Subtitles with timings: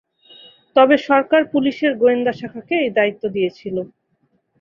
[0.75, 3.75] তবে সরকার পুলিশের গোয়েন্দা শাখাকে এই দায়িত্ব দিয়েছিল।